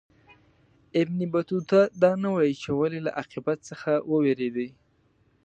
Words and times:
ابن 1.01 1.19
بطوطه 1.33 1.79
دا 2.01 2.11
نه 2.23 2.29
وايي 2.35 2.53
چې 2.61 2.69
ولي 2.79 2.99
له 3.05 3.11
عاقبت 3.19 3.59
څخه 3.69 3.91
ووېرېدی. 4.11 4.69